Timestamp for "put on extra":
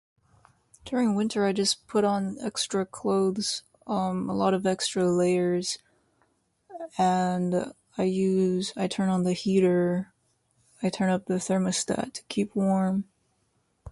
1.85-2.87